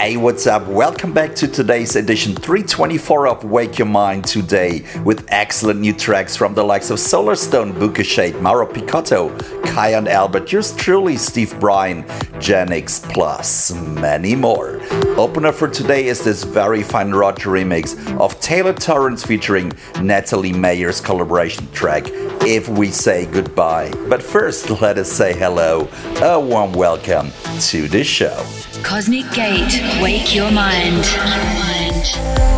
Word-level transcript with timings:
Hey, 0.00 0.16
what's 0.16 0.46
up? 0.46 0.66
Welcome 0.66 1.12
back 1.12 1.34
to 1.34 1.46
today's 1.46 1.94
edition 1.94 2.34
324 2.34 3.28
of 3.28 3.44
Wake 3.44 3.78
Your 3.78 3.86
Mind 3.86 4.24
today 4.24 4.86
with 5.04 5.26
excellent 5.28 5.80
new 5.80 5.92
tracks 5.92 6.34
from 6.34 6.54
the 6.54 6.62
likes 6.62 6.88
of 6.88 6.96
Solarstone, 6.96 7.74
Booka 7.74 8.02
Shade, 8.02 8.40
Mauro 8.40 8.66
Picotto, 8.66 9.28
Kyau 9.60 9.98
and 9.98 10.08
Albert, 10.08 10.50
yours 10.52 10.74
truly, 10.74 11.18
Steve 11.18 11.54
Brian, 11.60 12.04
Genix 12.40 13.02
Plus, 13.12 13.72
many 13.74 14.34
more. 14.34 14.80
Opener 15.18 15.52
for 15.52 15.68
today 15.68 16.06
is 16.06 16.24
this 16.24 16.44
very 16.44 16.82
fine 16.82 17.10
Roger 17.10 17.50
remix 17.50 18.18
of 18.18 18.40
Taylor 18.40 18.72
Torrence 18.72 19.22
featuring 19.22 19.70
Natalie 20.00 20.54
Mayer's 20.54 21.02
collaboration 21.02 21.70
track, 21.72 22.04
If 22.46 22.70
We 22.70 22.90
Say 22.90 23.26
Goodbye. 23.26 23.92
But 24.08 24.22
first, 24.22 24.70
let 24.80 24.96
us 24.96 25.12
say 25.12 25.38
hello, 25.38 25.90
a 26.22 26.40
warm 26.40 26.72
welcome 26.72 27.32
to 27.68 27.86
the 27.86 28.02
show. 28.02 28.42
Cosmic 28.82 29.30
Gate, 29.32 29.80
wake 30.02 30.34
your 30.34 30.50
mind. 30.50 32.49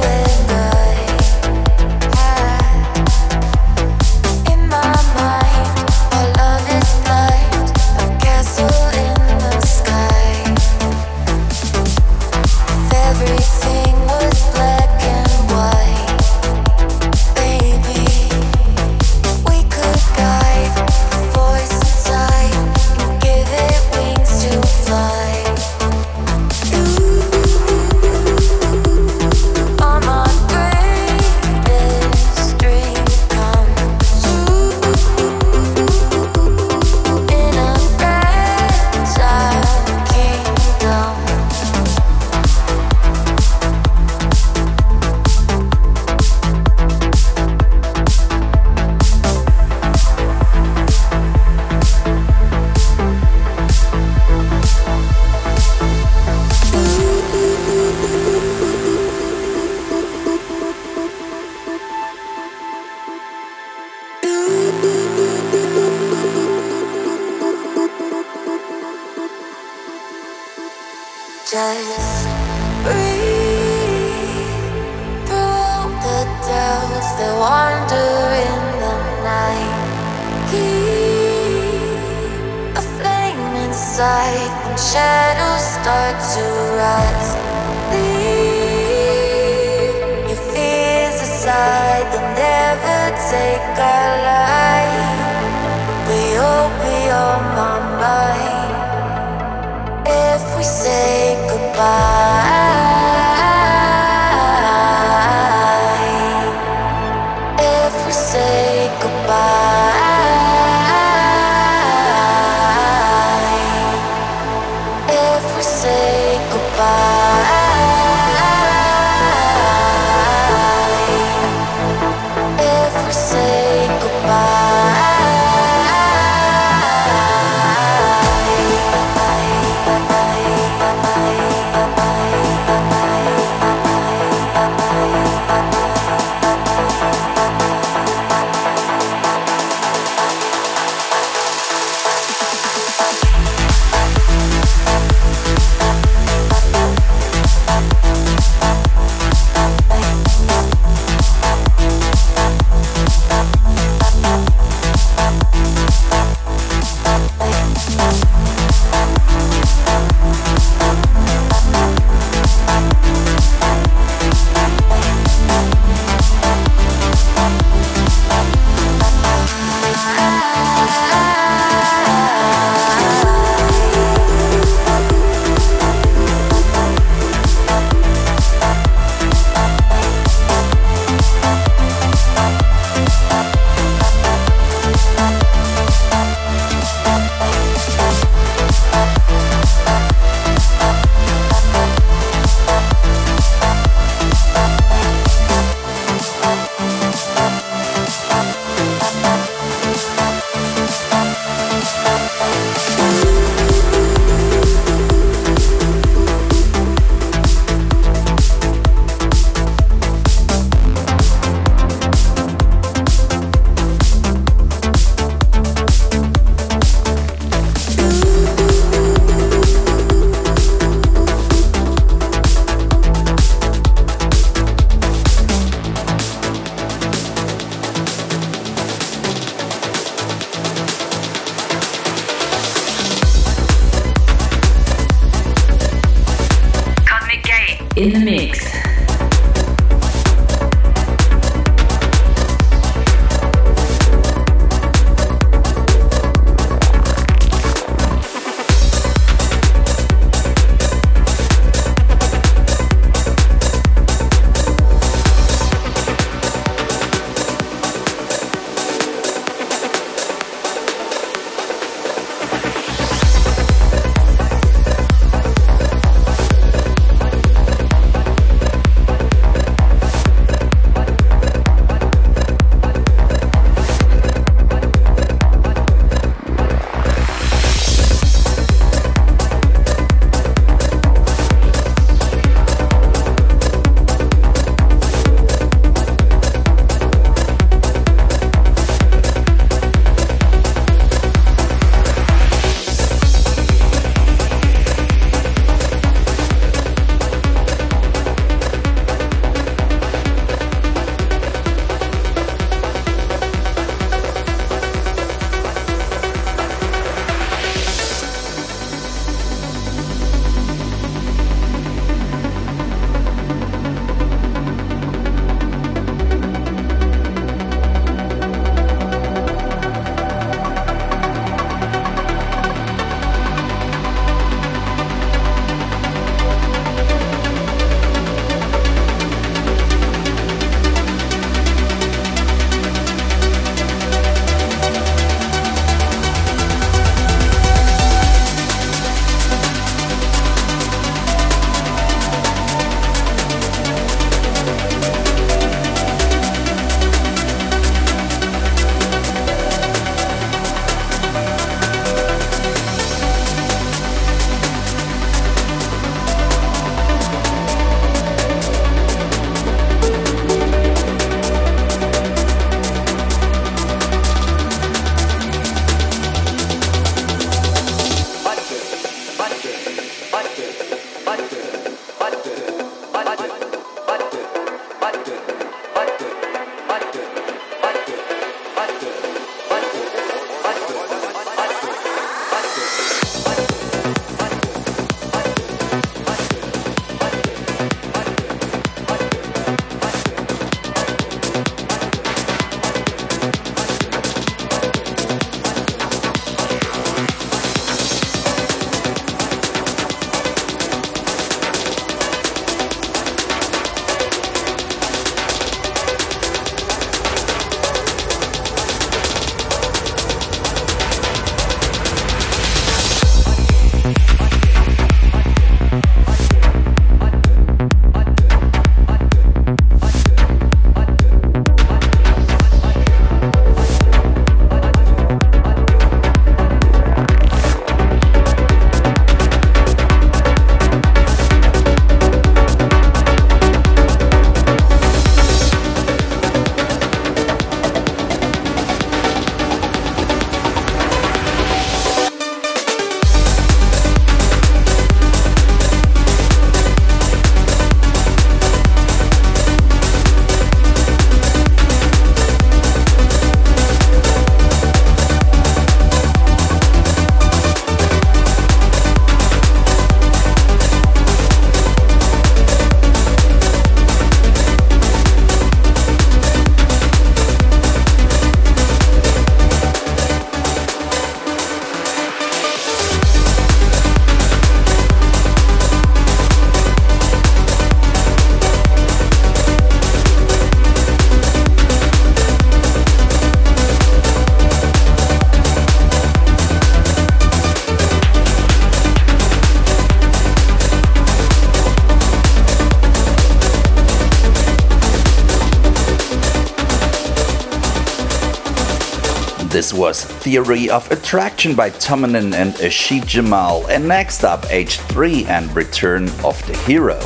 This 499.72 499.94
was 499.94 500.22
Theory 500.26 500.90
of 500.90 501.10
Attraction 501.10 501.74
by 501.74 501.88
Tomanin 501.88 502.52
and 502.52 502.74
Ashid 502.74 503.24
Jamal. 503.24 503.86
And 503.86 504.06
next 504.06 504.44
up, 504.44 504.64
H3 504.66 505.46
and 505.46 505.74
Return 505.74 506.24
of 506.44 506.60
the 506.66 506.76
Hero. 506.84 507.18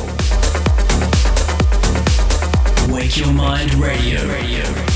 Wake 2.89 3.17
Your 3.17 3.33
Mind 3.33 3.73
Radio. 3.73 4.86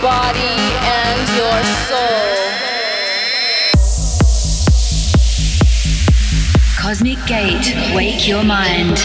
Body, 0.00 0.38
and 0.38 1.28
your 1.36 1.64
soul. 1.86 2.38
Cosmic 6.78 7.18
Gate, 7.26 7.74
wake 7.94 8.28
your 8.28 8.44
mind. 8.44 8.98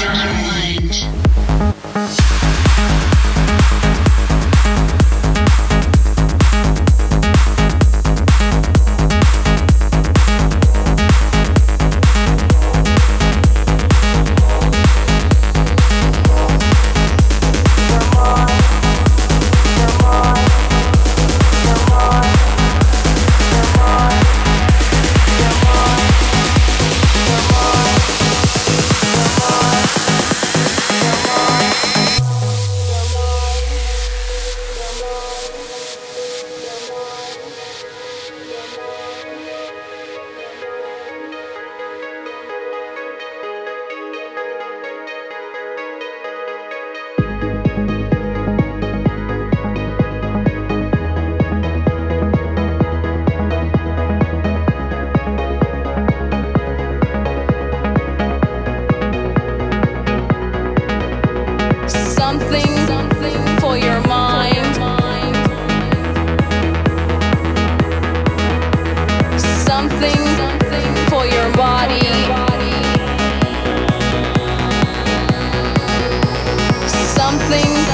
Something 77.54 77.86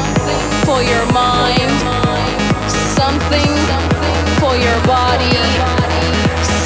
for 0.65 0.81
your 0.81 1.05
mind. 1.11 1.69
Something 2.95 3.51
for 4.39 4.55
your 4.55 4.79
body. 4.87 5.35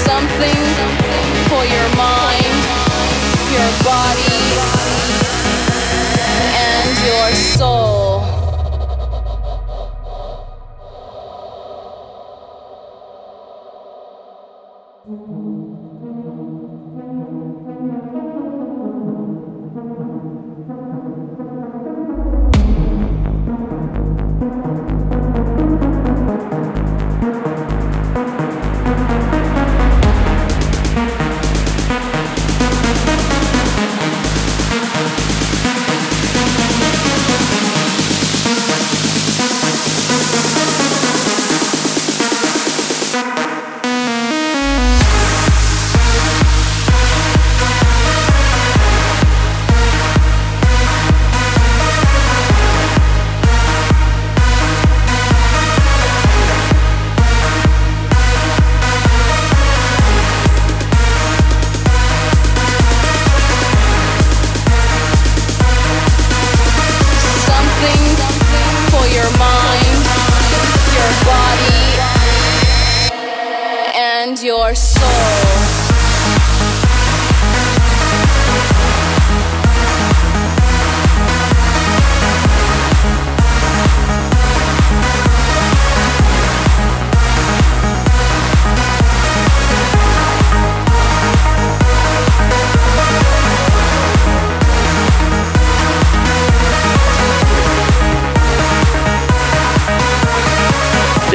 Something 0.06 0.62
for 1.50 1.66
your 1.66 1.90
mind, 1.96 2.54
your 3.52 3.84
body 3.84 4.43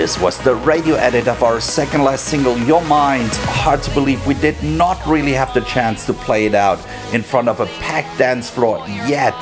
This 0.09 0.19
was 0.19 0.39
the 0.39 0.55
radio 0.55 0.95
edit 0.95 1.29
of 1.29 1.43
our 1.43 1.61
second 1.61 2.03
last 2.03 2.25
single, 2.25 2.57
Your 2.61 2.81
Mind. 2.87 3.29
Hard 3.61 3.83
to 3.83 3.91
believe 3.91 4.27
we 4.27 4.33
did 4.33 4.57
not 4.63 5.07
really 5.07 5.35
have 5.35 5.53
the 5.53 5.61
chance 5.61 6.07
to 6.07 6.15
play 6.15 6.47
it 6.47 6.55
out 6.55 6.79
in 7.13 7.23
front 7.23 7.47
of 7.47 7.61
a 7.61 7.67
packed 7.67 8.17
dance 8.17 8.49
floor 8.49 8.83
yet. 8.89 9.37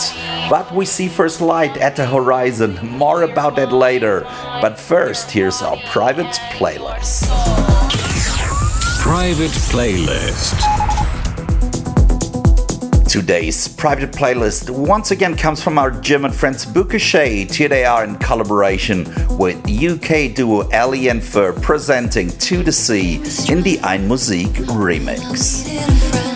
But 0.51 0.75
we 0.75 0.85
see 0.85 1.07
first 1.07 1.41
light 1.41 1.77
at 1.77 1.95
the 1.95 2.05
horizon. 2.05 2.81
More 2.85 3.23
about 3.23 3.55
that 3.55 3.71
later. 3.71 4.23
But 4.61 4.77
first, 4.77 5.31
here's 5.31 5.63
our 5.63 5.77
private 5.93 6.35
playlist. 6.59 7.29
Private 8.99 9.55
playlist. 9.71 10.86
Today's 13.09 13.69
private 13.69 14.11
playlist 14.11 14.69
once 14.69 15.13
again 15.13 15.37
comes 15.37 15.63
from 15.63 15.79
our 15.79 15.93
German 15.93 16.33
friends 16.33 16.67
Shade. 16.99 17.55
Here 17.55 17.69
they 17.69 17.85
are 17.85 18.03
in 18.03 18.17
collaboration 18.17 19.05
with 19.39 19.57
UK 19.69 20.35
duo 20.35 20.69
Ellie 20.71 21.09
and 21.09 21.23
Fur 21.23 21.53
presenting 21.53 22.31
To 22.31 22.65
the 22.65 22.73
Sea 22.73 23.15
in 23.49 23.63
the 23.63 23.79
Einmusik 23.85 24.53
remix. 24.67 26.36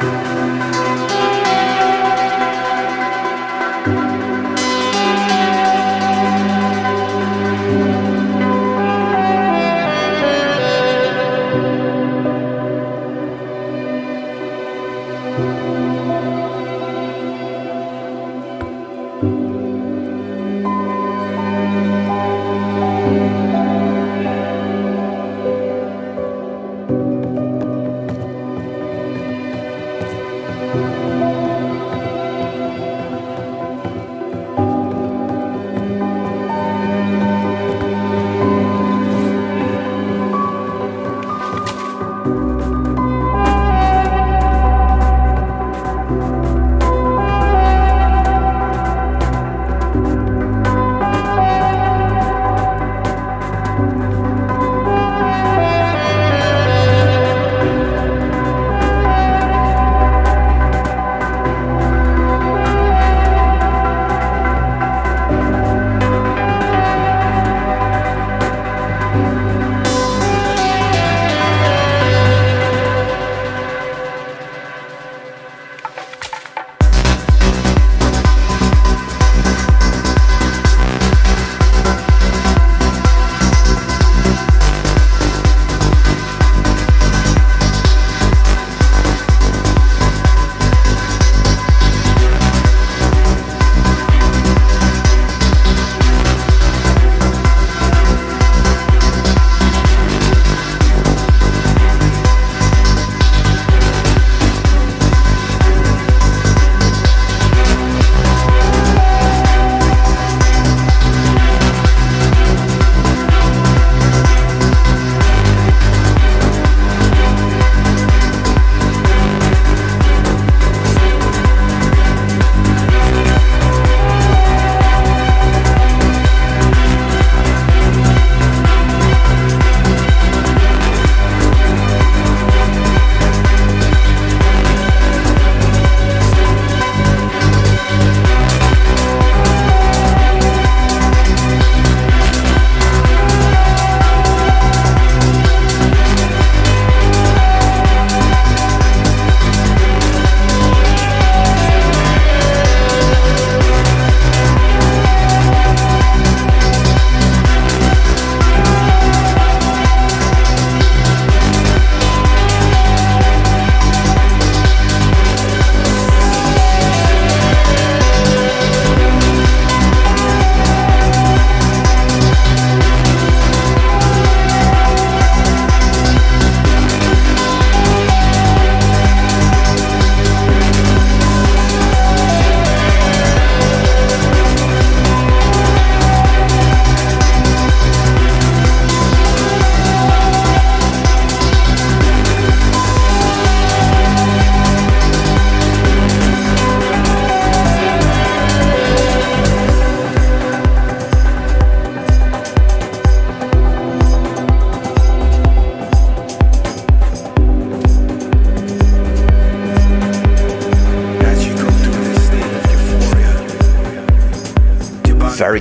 Música 0.00 0.77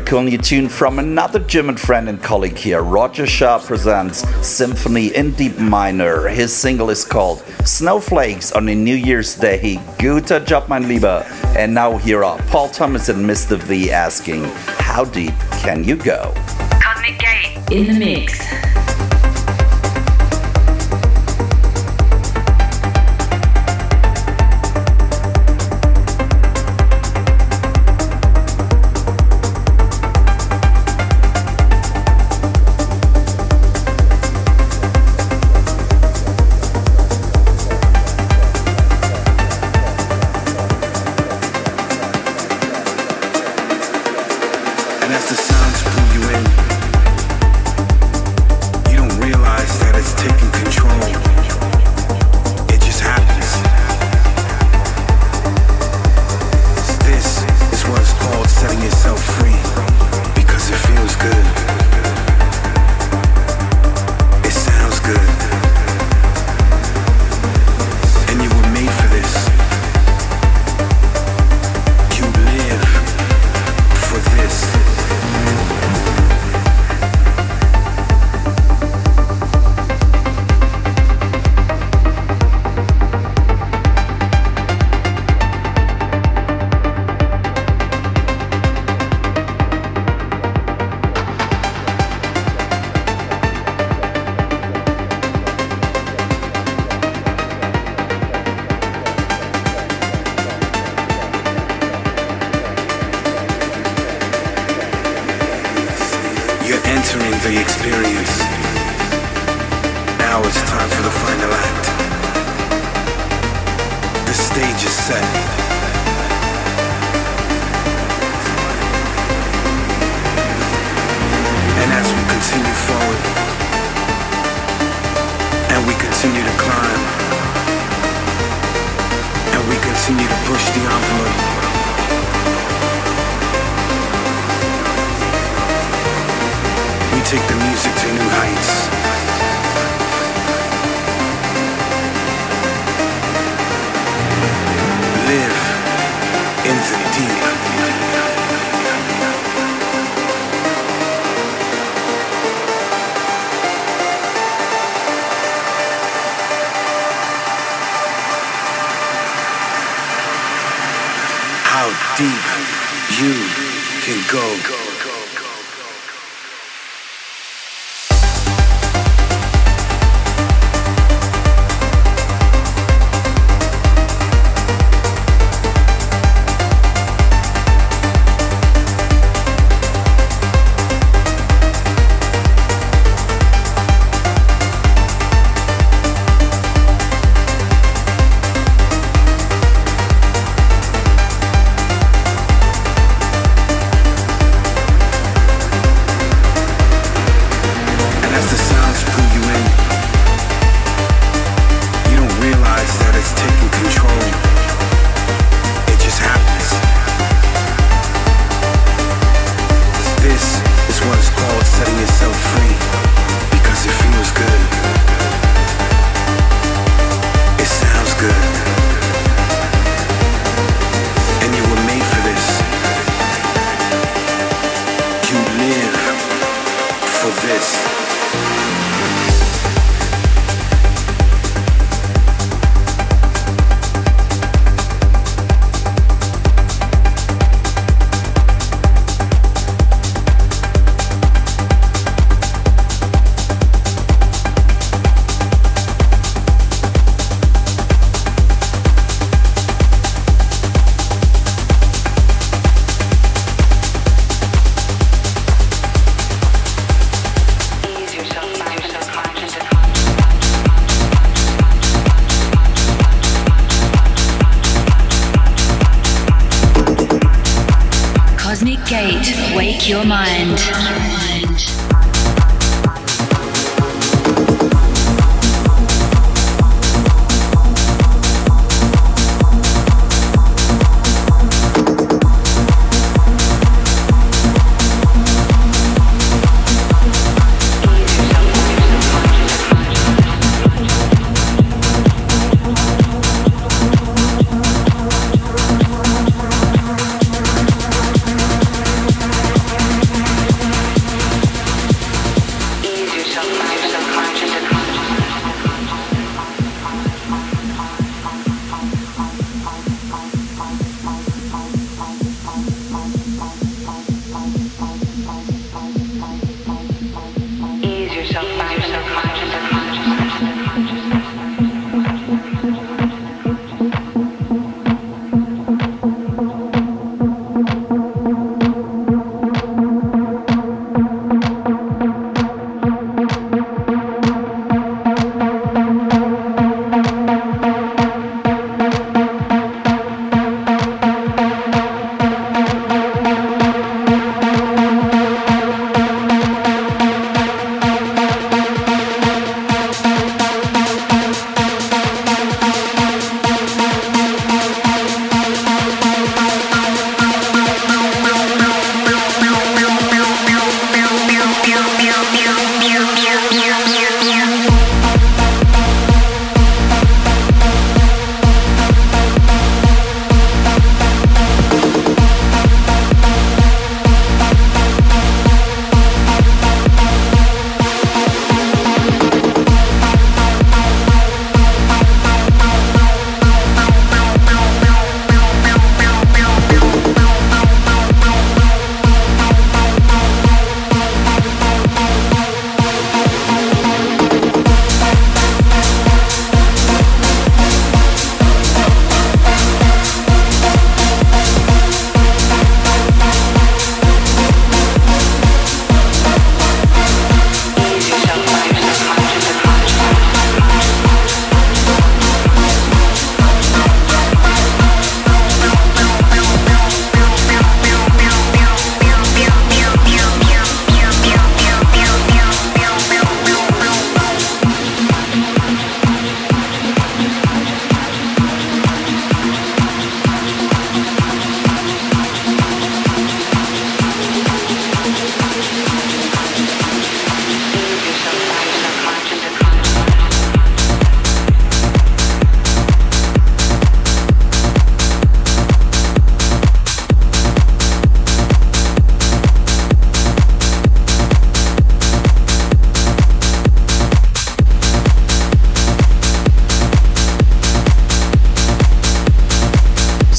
killing 0.08 0.32
you 0.32 0.38
tune 0.38 0.70
from 0.70 1.00
another 1.00 1.38
German 1.38 1.76
friend 1.76 2.08
and 2.08 2.24
colleague 2.24 2.58
here. 2.58 2.82
Roger 2.82 3.28
Shah 3.28 3.60
presents 3.60 4.20
Symphony 4.48 5.08
in 5.08 5.32
D 5.32 5.50
minor. 5.60 6.30
His 6.30 6.56
single 6.56 6.90
is 6.90 7.04
called 7.04 7.40
Snowflakes 7.66 8.54
on 8.54 8.70
a 8.70 8.76
New 8.76 8.96
Year's 8.96 9.36
Day. 9.36 9.82
Guter 10.00 10.40
Job, 10.40 10.70
mein 10.70 10.88
Lieber. 10.88 11.26
And 11.58 11.74
now 11.74 11.98
here 11.98 12.24
are 12.24 12.38
Paul 12.44 12.70
Thomas 12.70 13.10
and 13.10 13.30
Mr. 13.30 13.58
V 13.58 13.92
asking, 13.92 14.46
How 14.80 15.04
deep 15.04 15.38
can 15.60 15.84
you 15.84 15.98
go? 15.98 16.34
Cosmic 16.82 17.20
Gate 17.20 17.58
in 17.70 17.88
the 17.88 18.00
mix. 18.00 18.77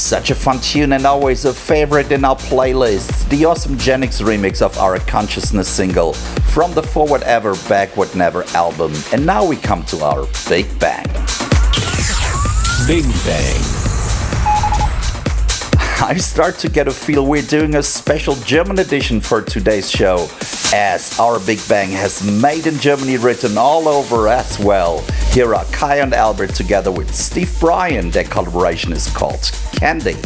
Such 0.08 0.30
a 0.30 0.34
fun 0.34 0.58
tune 0.60 0.94
and 0.94 1.04
always 1.04 1.44
a 1.44 1.52
favorite 1.52 2.10
in 2.10 2.24
our 2.24 2.34
playlists. 2.34 3.28
The 3.28 3.44
awesome 3.44 3.76
Genix 3.76 4.22
remix 4.22 4.62
of 4.62 4.78
our 4.78 4.98
Consciousness 5.00 5.68
single 5.68 6.14
from 6.54 6.72
the 6.72 6.82
Forward 6.82 7.22
Ever, 7.24 7.54
Backward 7.68 8.16
Never 8.16 8.44
album. 8.54 8.94
And 9.12 9.26
now 9.26 9.44
we 9.44 9.56
come 9.56 9.82
to 9.84 10.02
our 10.02 10.26
Big 10.48 10.66
Bang. 10.80 11.04
Big 12.86 13.04
Bang. 13.26 13.60
I 16.00 16.16
start 16.18 16.56
to 16.60 16.70
get 16.70 16.88
a 16.88 16.90
feel 16.90 17.26
we're 17.26 17.42
doing 17.42 17.74
a 17.74 17.82
special 17.82 18.34
German 18.36 18.78
edition 18.78 19.20
for 19.20 19.42
today's 19.42 19.90
show, 19.90 20.26
as 20.74 21.18
our 21.18 21.40
Big 21.40 21.60
Bang 21.68 21.90
has 21.90 22.22
Made 22.22 22.66
in 22.66 22.78
Germany 22.78 23.16
written 23.16 23.56
all 23.56 23.88
over 23.88 24.28
as 24.28 24.58
well. 24.58 25.00
Here 25.32 25.54
are 25.54 25.64
Kyau 25.66 26.02
and 26.02 26.12
Albert 26.12 26.54
together 26.54 26.92
with 26.92 27.14
Steve 27.14 27.54
Brian. 27.58 28.10
Their 28.10 28.24
collaboration 28.24 28.92
is 28.92 29.08
called 29.08 29.50
Candy. 29.72 30.16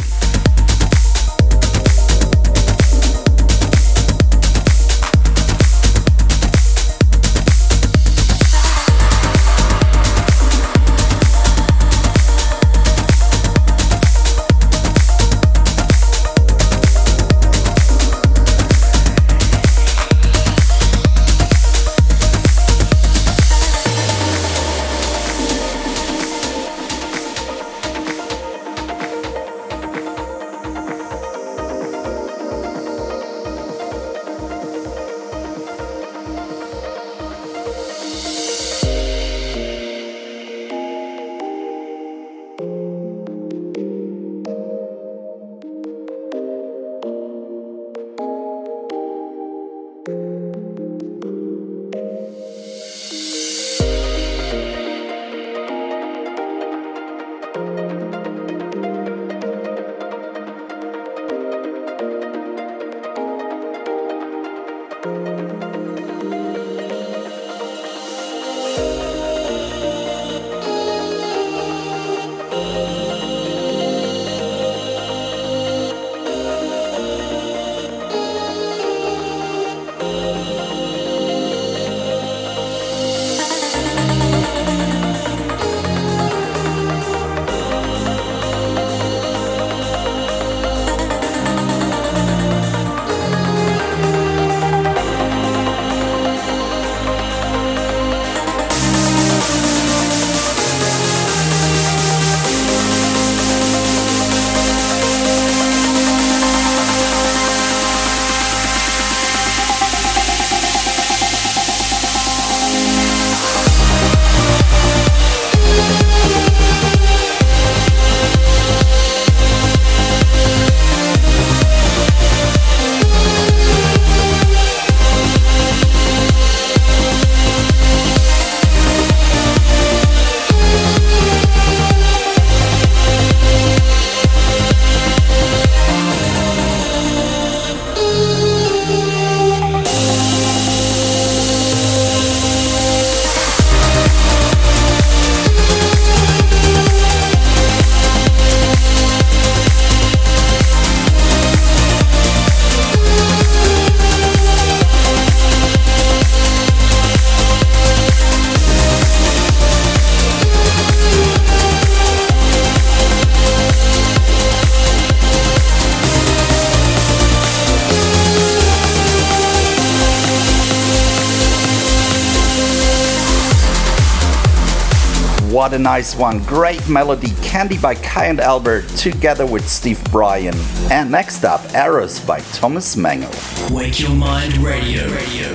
A 175.73 175.79
nice 175.79 176.15
one. 176.15 176.37
Great 176.43 176.87
melody. 176.87 177.31
Candy 177.41 177.79
by 177.79 177.95
Kyau 177.95 178.29
and 178.29 178.39
Albert 178.39 178.87
together 178.89 179.47
with 179.47 179.67
Steve 179.67 179.99
Brian. 180.11 180.53
And 180.91 181.09
next 181.09 181.43
up, 181.43 181.61
Eros 181.73 182.19
by 182.19 182.41
Thomas 182.51 182.95
Mangel. 182.95 183.31
Wake 183.75 183.99
Your 183.99 184.11
Mind 184.11 184.55
Radio. 184.57 185.11
Radio. 185.11 185.52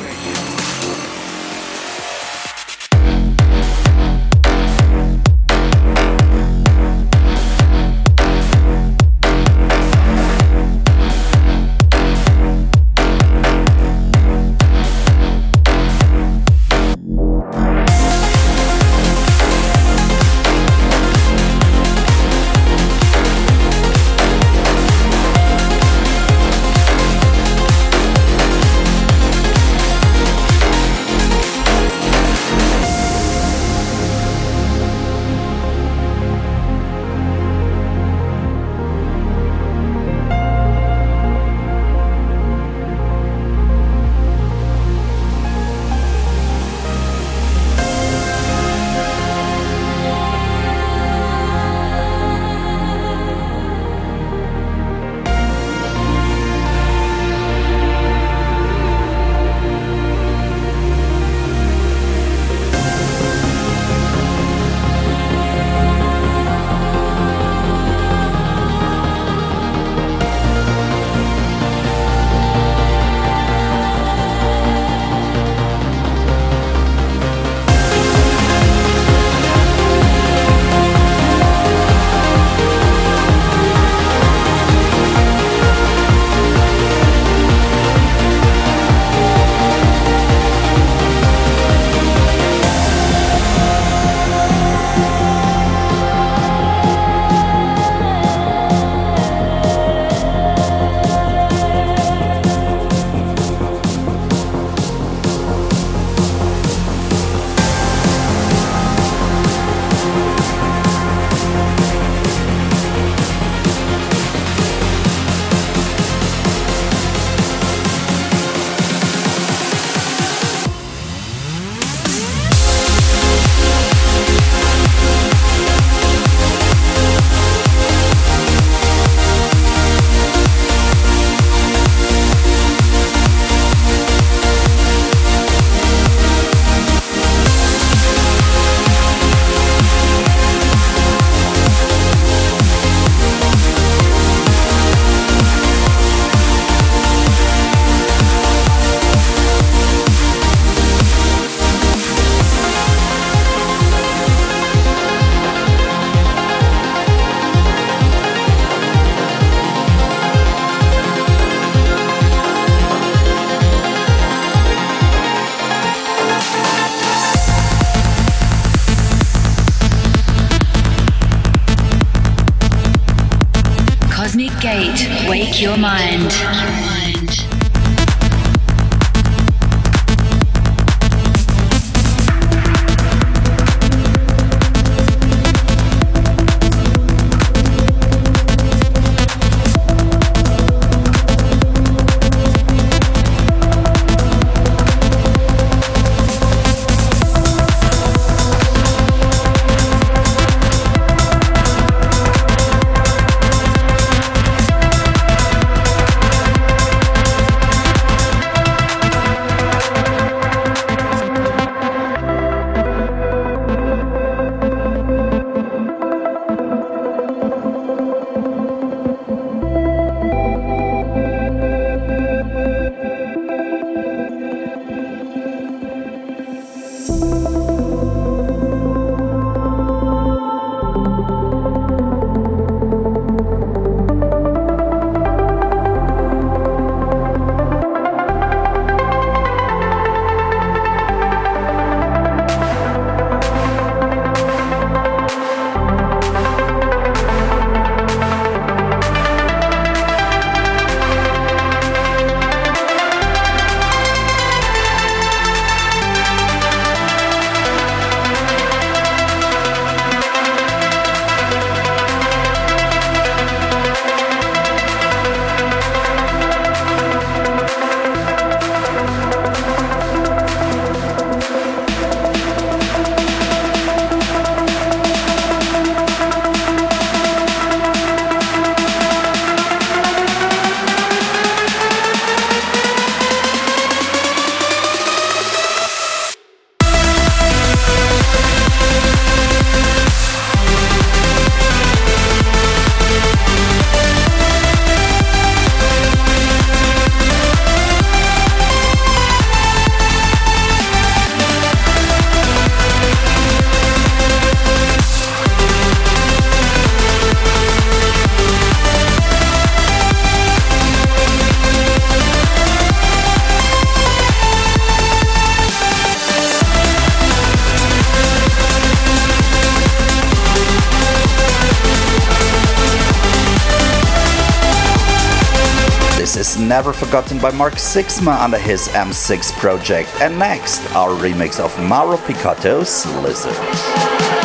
Forgotten 326.99 327.39
by 327.39 327.53
Mark 327.53 327.75
Sixma 327.75 328.41
under 328.41 328.59
his 328.59 328.89
M6 328.89 329.53
project. 329.53 330.11
And 330.21 330.37
next, 330.37 330.81
our 330.97 331.11
remix 331.11 331.61
of 331.61 331.73
Mauro 331.81 332.17
Picotto's 332.17 333.07
Lizard. 333.23 334.38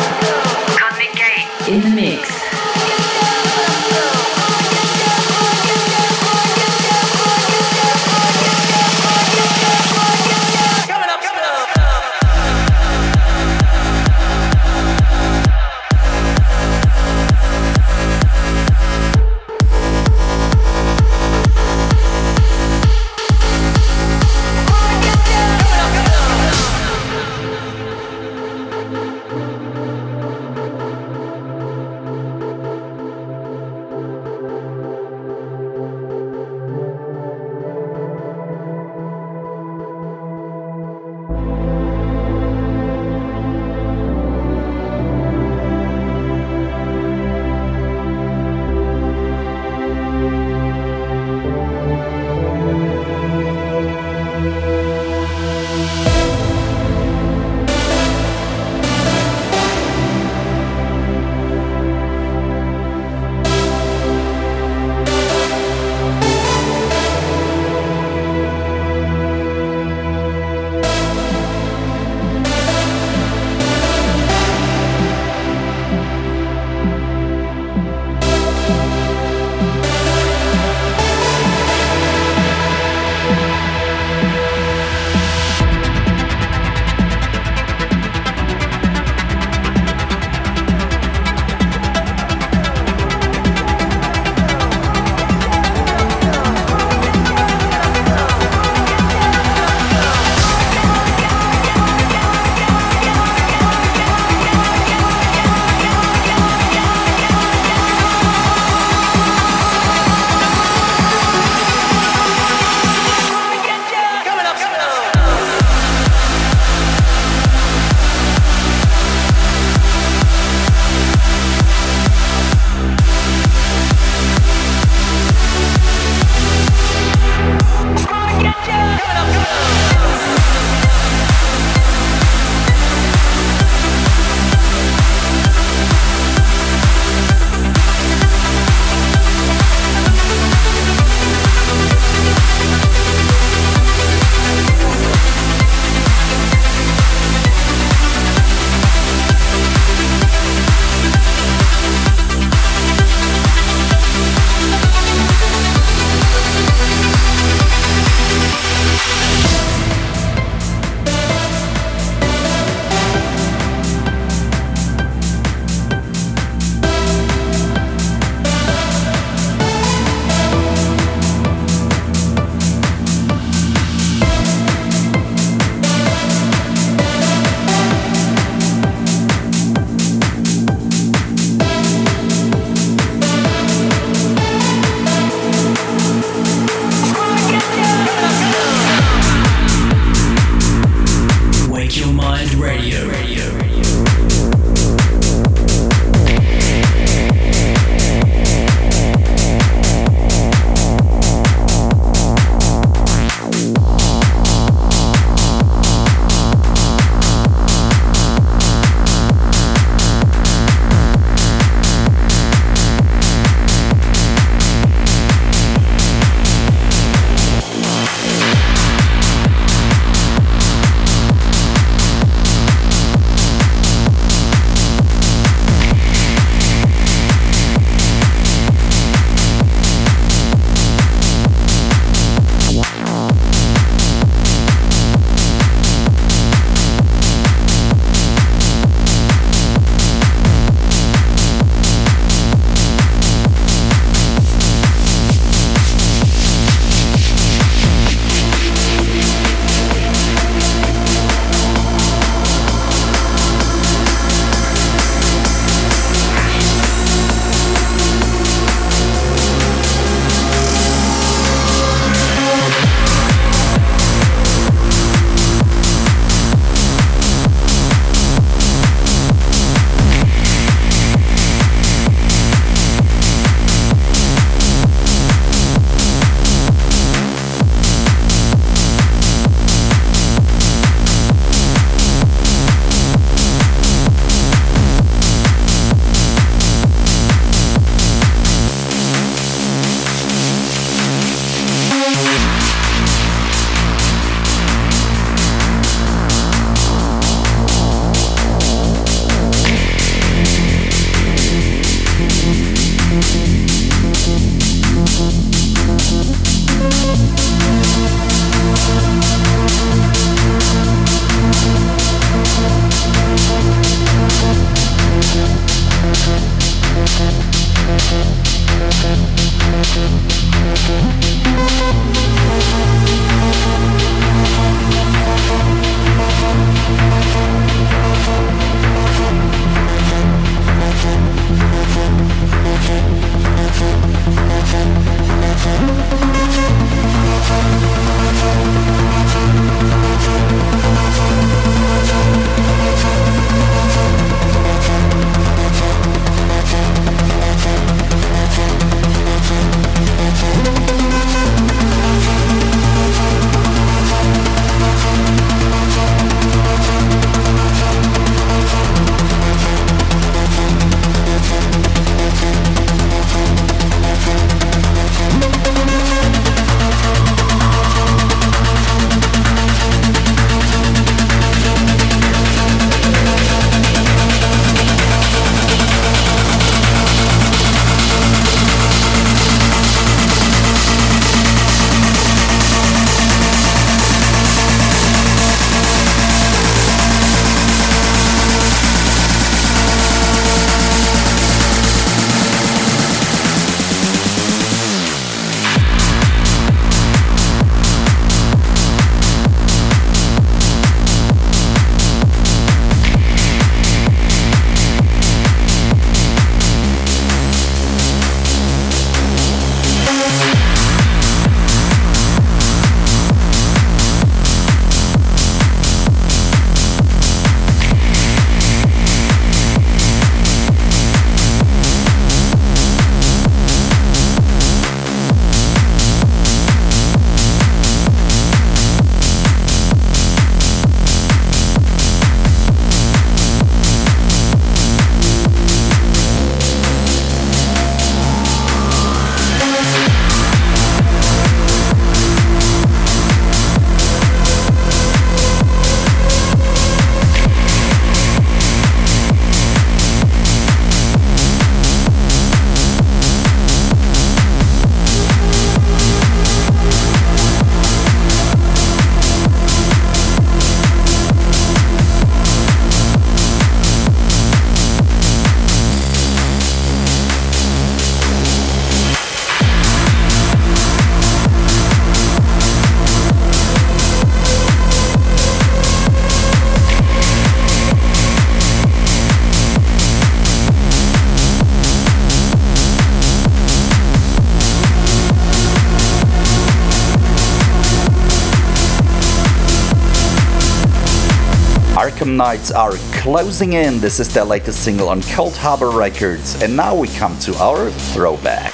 Knights 492.36 492.72
are 492.72 492.94
closing 493.12 493.74
in. 493.74 494.00
This 494.00 494.18
is 494.18 494.32
their 494.34 494.44
latest 494.44 494.82
single 494.82 495.08
on 495.08 495.20
Coldharbour 495.22 495.96
Records. 495.96 496.60
And 496.62 496.76
now 496.76 496.94
we 496.94 497.08
come 497.08 497.38
to 497.40 497.54
our 497.56 497.90
throwback. 497.90 498.72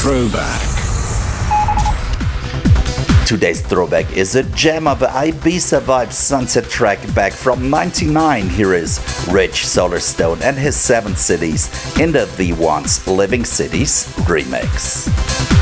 Throwback. 0.00 0.60
Today's 3.26 3.60
throwback 3.60 4.12
is 4.16 4.34
a 4.34 4.42
gem 4.42 4.88
of 4.88 4.98
Ibiza 4.98 5.80
Vibe 5.82 6.12
sunset 6.12 6.64
track 6.64 6.98
back 7.14 7.32
from 7.32 7.70
99. 7.70 8.48
Here 8.48 8.74
is 8.74 8.98
Rich 9.30 9.66
Solarstone 9.66 10.42
and 10.42 10.56
his 10.56 10.74
Seven 10.74 11.14
Cities 11.14 11.68
in 12.00 12.10
the 12.10 12.26
The 12.36 12.54
Once 12.54 13.06
Living 13.06 13.44
Cities 13.44 14.06
remix. 14.26 15.59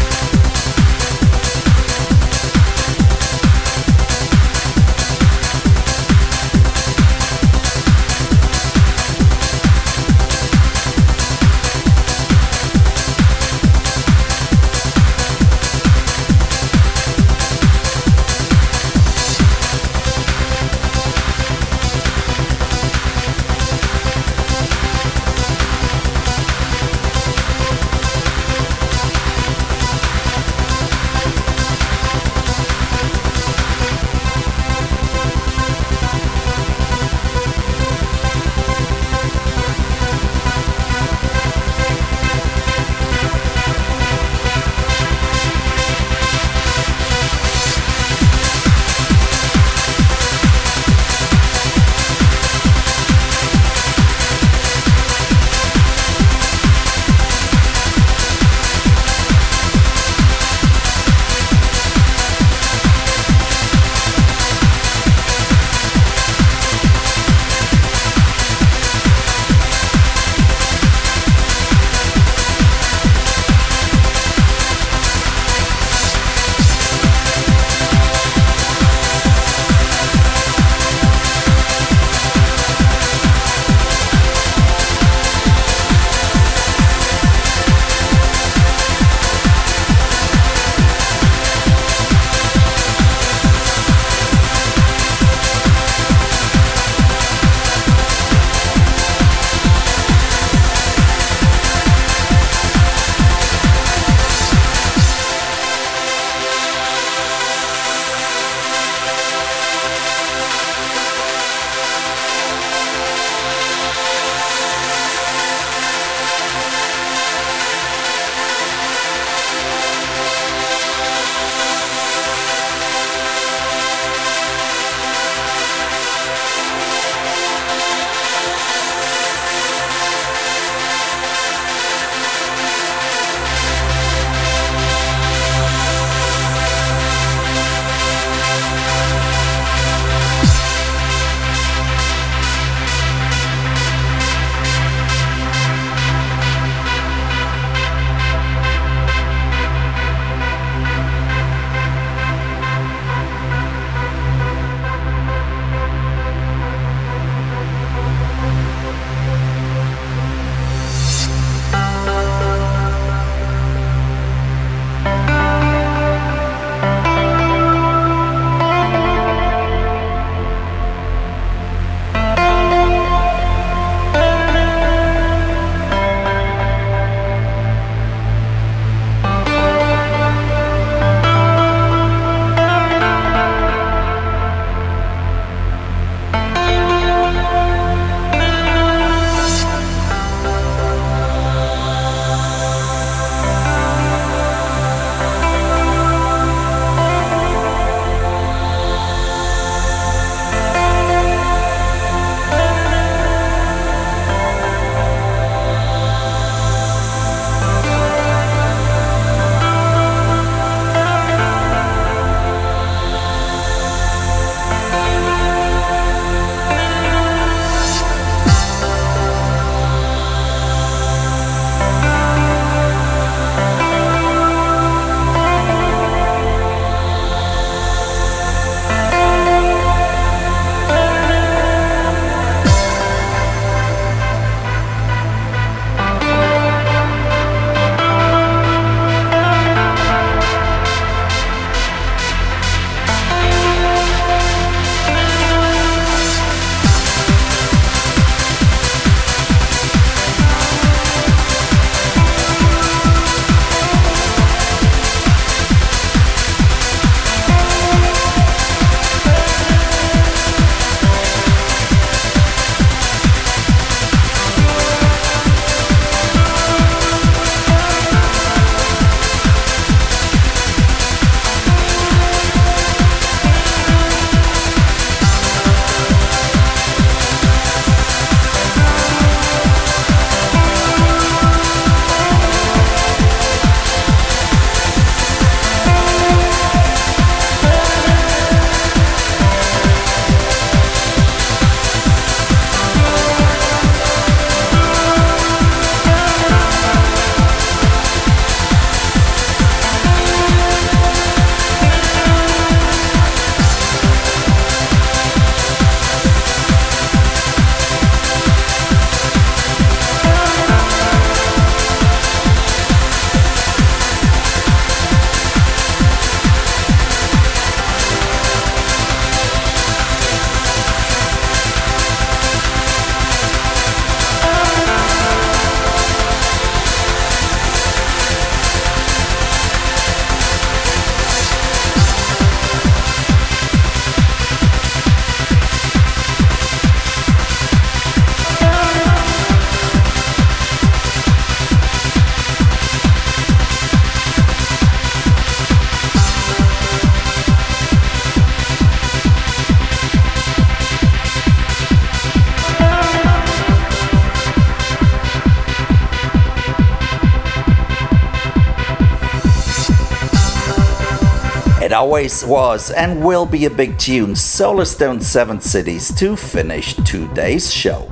Always 362.19 362.45
was 362.45 362.91
and 362.91 363.25
will 363.25 363.47
be 363.47 363.65
a 363.65 363.71
big 363.71 363.97
tune, 363.97 364.31
Solarstone 364.31 365.23
7 365.23 365.61
Cities, 365.61 366.13
to 366.17 366.35
finish 366.35 366.95
today's 366.95 367.73
show. 367.73 368.11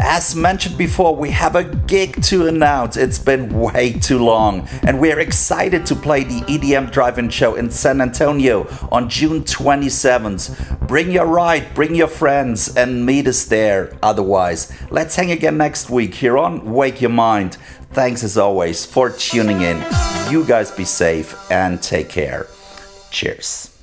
As 0.00 0.34
mentioned 0.34 0.76
before, 0.76 1.14
we 1.14 1.30
have 1.30 1.54
a 1.54 1.62
gig 1.62 2.20
to 2.24 2.48
announce. 2.48 2.96
It's 2.96 3.20
been 3.20 3.56
way 3.56 3.92
too 3.92 4.18
long, 4.18 4.66
and 4.82 4.98
we're 4.98 5.20
excited 5.20 5.86
to 5.86 5.94
play 5.94 6.24
the 6.24 6.40
EDM 6.52 6.90
Drive 6.90 7.16
In 7.16 7.28
Show 7.28 7.54
in 7.54 7.70
San 7.70 8.00
Antonio 8.00 8.66
on 8.90 9.08
June 9.08 9.42
27th. 9.42 10.88
Bring 10.88 11.12
your 11.12 11.26
ride, 11.26 11.72
bring 11.74 11.94
your 11.94 12.08
friends, 12.08 12.76
and 12.76 13.06
meet 13.06 13.28
us 13.28 13.44
there. 13.44 13.96
Otherwise, 14.02 14.72
let's 14.90 15.14
hang 15.14 15.30
again 15.30 15.56
next 15.56 15.88
week 15.88 16.14
here 16.14 16.36
on 16.36 16.72
Wake 16.72 17.00
Your 17.00 17.10
Mind. 17.10 17.56
Thanks 17.92 18.24
as 18.24 18.36
always 18.36 18.84
for 18.84 19.10
tuning 19.10 19.62
in. 19.62 19.80
You 20.28 20.44
guys 20.44 20.72
be 20.72 20.84
safe 20.84 21.36
and 21.52 21.80
take 21.80 22.08
care. 22.08 22.48
Cheers. 23.10 23.77